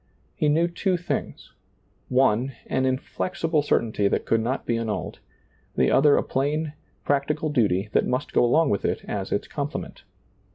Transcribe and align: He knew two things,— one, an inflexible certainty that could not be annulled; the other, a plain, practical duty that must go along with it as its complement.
He 0.33 0.49
knew 0.49 0.67
two 0.67 0.97
things,— 0.97 1.53
one, 2.09 2.53
an 2.65 2.87
inflexible 2.87 3.61
certainty 3.61 4.07
that 4.07 4.25
could 4.25 4.41
not 4.41 4.65
be 4.65 4.75
annulled; 4.77 5.19
the 5.75 5.91
other, 5.91 6.17
a 6.17 6.23
plain, 6.23 6.73
practical 7.05 7.49
duty 7.49 7.89
that 7.91 8.07
must 8.07 8.33
go 8.33 8.43
along 8.43 8.71
with 8.71 8.83
it 8.83 9.05
as 9.07 9.31
its 9.31 9.47
complement. 9.47 10.01